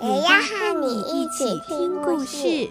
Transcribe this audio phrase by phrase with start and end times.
[0.00, 2.70] 也要和你一起听故事。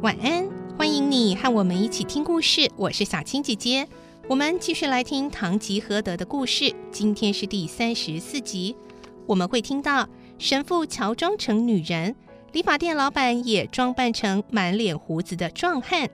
[0.00, 2.70] 晚安，欢迎你和我们一起听故事。
[2.76, 3.88] 我是小青姐姐，
[4.28, 6.72] 我们继续来听《堂吉诃德》的故事。
[6.92, 8.76] 今天是第三十四集，
[9.26, 10.08] 我们会听到
[10.40, 12.16] 神父乔装成女人，
[12.52, 16.08] 理发店老板也装扮成满脸胡子的壮汉。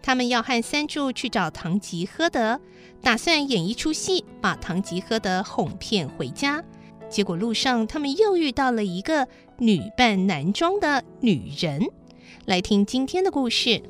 [0.00, 2.60] 他们要和三柱去找堂吉诃德，
[3.02, 6.62] 打算演一出戏，把堂吉诃德哄骗回家。
[7.10, 9.26] 结果路上，他们又遇到了一个
[9.58, 11.84] 女扮男装的女人。
[12.44, 13.70] 来听今天的故事，《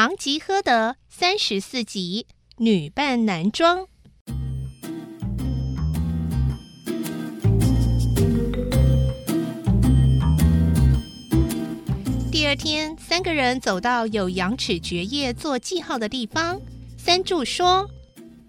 [0.00, 3.86] 堂吉诃德》三十四集，女扮男装。
[12.32, 16.58] 第二天，三个人走到有羊齿蕨叶做记号的地方。
[16.96, 17.86] 三柱说。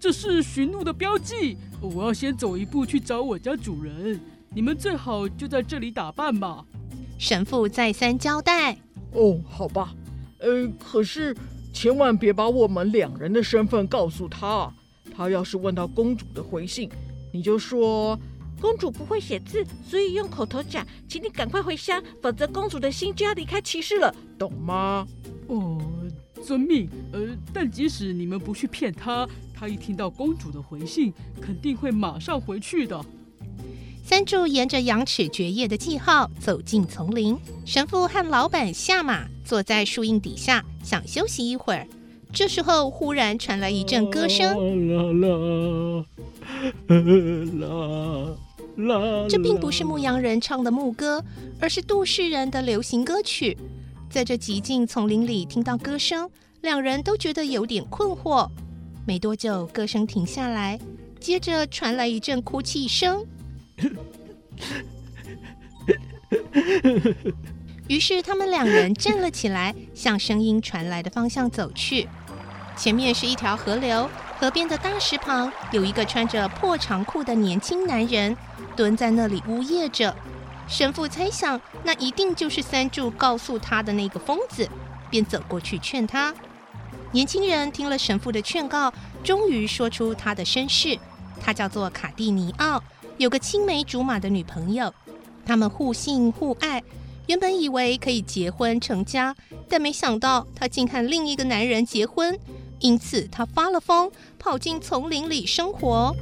[0.00, 4.18] 这是驯鹿的标记，我要先走一步去找我家主人。
[4.54, 6.64] 你们最好就在这里打扮吧。
[7.18, 8.78] 神父再三交代。
[9.12, 9.92] 哦，好吧。
[10.42, 11.34] 呃，可是
[11.72, 14.70] 千万别把我们两人的身份告诉他。
[15.14, 16.90] 他要是问到公主的回信，
[17.32, 18.18] 你就说
[18.60, 25.06] 公主不会写字，所以用口头讲，请你赶快回乡，否则公主的心就要离开骑士了，懂吗？
[25.48, 25.80] 哦，
[26.42, 26.88] 遵命。
[27.12, 27.20] 呃，
[27.52, 29.28] 但即使你们不去骗他。
[29.54, 33.00] 他一听到公主的回信，肯定会马上回去的。
[34.12, 37.34] 三柱沿着羊齿蕨叶的记号走进丛林，
[37.64, 41.88] 神父和老板下马，坐在树荫底下，想休息一会儿。
[42.30, 44.54] 这时候，忽然传来一阵歌声。
[49.30, 51.24] 这并不是牧羊人唱的牧歌，
[51.58, 53.56] 而是都市人的流行歌曲。
[54.10, 56.28] 在这极静丛林里听到歌声，
[56.60, 58.46] 两人都觉得有点困惑。
[59.06, 60.78] 没多久，歌声停下来，
[61.18, 63.24] 接着传来一阵哭泣声。
[67.88, 72.08] 于是，他们两人站了起来，向声音传来的方向走去。
[72.76, 78.36] 前面是一条河流，河边的大石旁有一个穿着破长裤的年轻男人
[78.74, 80.14] 蹲在那里呜咽着。
[80.68, 84.66] 神父猜想，那一定就是三柱告诉他的那个疯子，
[85.10, 86.32] 便走过去劝他。
[87.10, 88.90] 年轻人听了神父的劝告，
[89.22, 90.98] 终于说出他的身世。
[91.44, 92.82] 他叫做卡蒂尼奥，
[93.22, 94.92] 有个青梅竹马的女朋友，
[95.46, 96.82] 他们互信互爱。
[97.28, 99.32] 原本以为可以结婚成家，
[99.68, 102.36] 但没想到他竟和另一个男人结婚，
[102.80, 104.10] 因此他发了疯，
[104.40, 106.12] 跑进丛林里生活。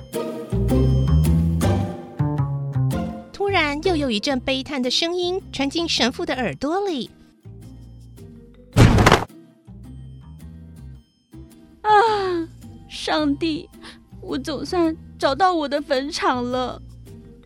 [3.32, 7.08] 突然，又有一阵悲叹的声音传进神父的耳朵里。
[11.80, 11.90] 啊！
[12.90, 13.70] 上帝，
[14.20, 16.82] 我总算找到我的坟场了。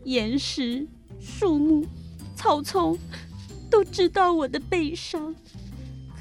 [0.05, 0.87] 岩石、
[1.21, 1.85] 树木、
[2.37, 2.97] 草丛
[3.71, 5.35] 都知道我的悲伤，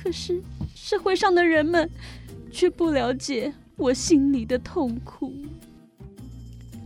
[0.02, 0.42] 可是
[0.74, 1.90] 社会上的人们
[2.52, 5.34] 却不了解我心里的痛苦。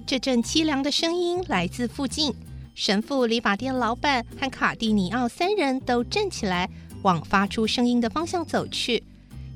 [0.05, 2.33] 这阵凄凉的声音来自附近，
[2.73, 6.69] 神父、理发店老板和卡蒂尼奥三人都站起来，
[7.03, 9.03] 往发出声音的方向走去。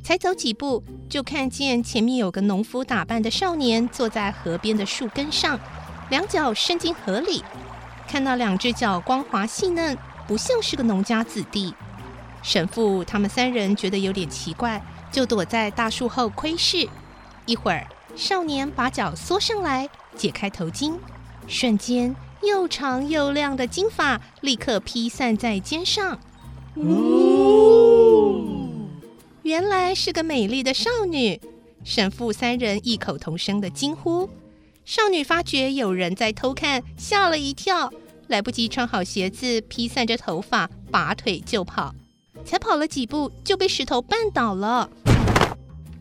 [0.04, 5.60] 才走几步，就看见前面有个农夫打扮的少年坐在河边的树根上，
[6.12, 7.44] 两脚伸进河里。
[8.08, 9.98] 看到两只脚光滑细嫩，
[10.28, 11.74] 不像是个农家子弟。
[12.44, 16.88] 神父他们三人觉得有点奇怪，就躲在大树后窥视。
[17.46, 17.88] 一会儿，
[18.18, 20.96] 少年把脚缩上来，解开头巾，
[21.48, 22.14] 瞬间
[22.44, 26.20] 又长又亮的金发立刻披散在肩上。
[26.76, 28.48] 呜
[29.44, 31.40] 原来是个美丽的少女，
[31.86, 34.30] 神父三人异口同声的惊呼。
[34.92, 37.94] 少女发觉有人在偷看，吓了一跳，
[38.28, 41.96] 来不及穿好鞋子，披散着头发，拔腿就跑。
[42.44, 44.90] 才跑了几步，就被石头绊倒了。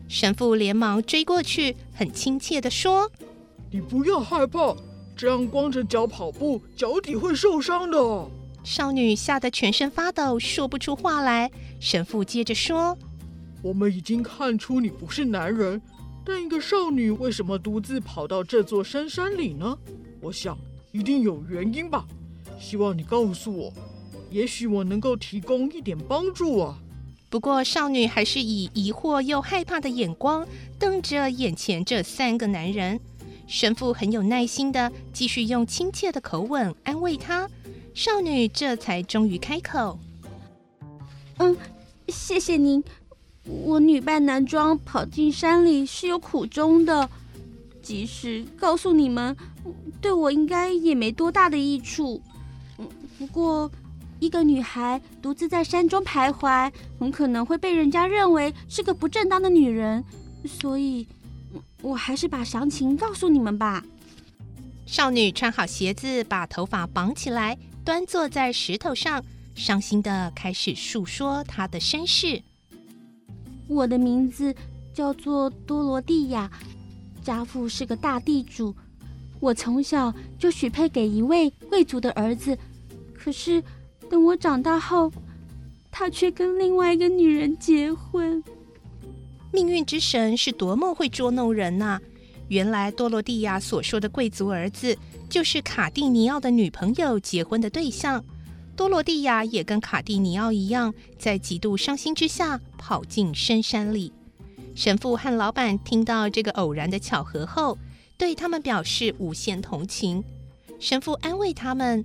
[0.09, 3.09] 神父连忙追过去，很亲切地说
[3.71, 4.75] ：“你不要害怕，
[5.15, 8.29] 这样光着脚跑步，脚底会受伤的。”
[8.61, 11.49] 少女吓得全身发抖，说不出话来。
[11.79, 12.97] 神父接着说
[13.63, 15.81] ：“我们已经看出你不是男人，
[16.23, 19.77] 但一个少女为什么独自跑到这座深山里呢？
[20.21, 20.57] 我想
[20.91, 22.05] 一定有原因吧。
[22.59, 23.73] 希望你告诉我，
[24.29, 26.77] 也许我能够提供一点帮助啊。”
[27.29, 30.45] 不过，少女还是以疑惑又害怕的眼光
[30.77, 32.99] 瞪着眼前这三个男人。
[33.47, 37.49] 神父很有耐心的继续用亲切的口吻安慰她。
[37.93, 39.97] 少女这才终于开口
[41.39, 41.57] ：“嗯，
[42.09, 42.83] 谢谢您。
[43.51, 47.09] 我女扮男装跑进山里是有苦衷的，
[47.81, 49.35] 即使告诉你们，
[49.99, 52.21] 对我应该也没多大的益处。
[52.77, 52.87] 嗯，
[53.19, 53.69] 不过……”
[54.21, 60.05] 一个女孩独自在山中徘徊，很可能会被人家认为是个不正当的女人，
[60.45, 61.07] 所以，
[61.81, 63.83] 我还是把详情告诉你们吧。
[64.85, 69.25] 少女穿好鞋子，把头发绑起来，端坐在石头上，
[69.55, 72.43] 伤心地开始诉说她的身世。
[73.71, 74.53] 我的名字
[74.93, 76.51] 叫做多罗蒂亚，
[77.23, 78.75] 家父是个大地主，
[79.39, 82.57] 我从小就许配给一位贵族的儿子，
[83.13, 83.63] 可是。
[84.09, 85.09] 等我长大后，
[85.89, 88.43] 他却跟另外一个女人结婚。
[89.53, 91.97] 命运之神是多么会捉弄人呐、
[92.49, 94.97] 原来多罗蒂亚所说的贵族儿子，
[95.29, 98.21] 就是卡蒂尼奥的女朋友结婚的对象。
[98.75, 104.11] 多罗蒂亚也跟卡蒂尼奥一样，在极度伤心之下跑进深山里。
[104.73, 107.77] 神父和老板听到这个偶然的巧合后，
[108.17, 110.23] 对他们表示无限同情。
[110.79, 112.03] 神父安慰他们。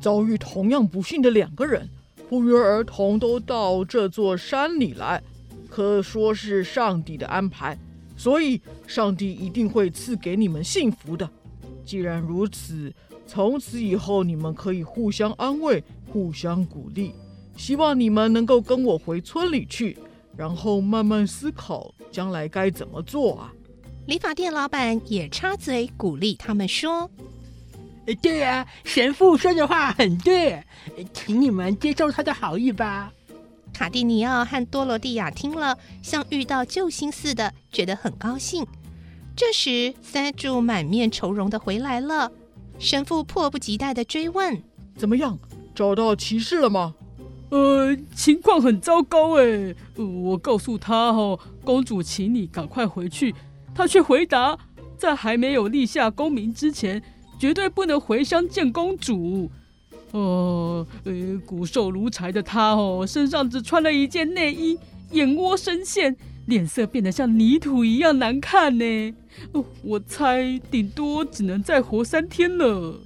[0.00, 1.88] 遭遇同样不幸的两个人，
[2.28, 5.22] 不约而同都到这座山里来，
[5.68, 7.78] 可说是上帝的安排。
[8.16, 11.28] 所以，上帝一定会赐给你们幸福的。
[11.86, 12.92] 既然如此，
[13.26, 17.14] 从此以后你们可以互相安慰、互相鼓励。
[17.56, 19.96] 希望你们能够跟我回村里去，
[20.36, 23.52] 然后慢慢思考将来该怎么做啊。
[24.06, 27.10] 理发店老板也插嘴鼓励他们说。
[28.22, 30.62] 对啊，神父说的话很对，
[31.12, 33.12] 请你们接受他的好意吧。
[33.72, 38.64] 卡蒂尼奥和多罗蒂亚听了，像遇到救星似的，觉得很高兴。
[39.36, 42.32] 这时，三柱满面愁容的回来了。
[42.78, 44.62] 神父迫不及待地追问
[44.96, 45.38] ：“怎么样，
[45.74, 46.94] 找到骑士了吗
[47.50, 49.74] ？”“呃，情况很糟糕哎。
[49.96, 53.34] 我告诉他哦，公主请你赶快回去，
[53.74, 54.58] 他却回答，
[54.96, 57.02] 在还没有立下功名之前。”
[57.38, 59.50] 绝对不能回乡见公主。
[60.12, 61.12] 哦，呃，
[61.44, 64.78] 骨瘦如柴的他哦，身上只穿了一件内衣，
[65.10, 66.16] 眼窝深陷，
[66.46, 69.14] 脸色变得像泥土一样难看呢。
[69.52, 73.05] 哦，我猜顶多只能再活三天了。